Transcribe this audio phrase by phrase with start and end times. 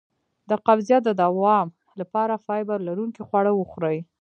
[0.49, 1.67] د قبضیت د دوام
[1.99, 3.97] لپاره فایبر لرونکي خواړه وخورئ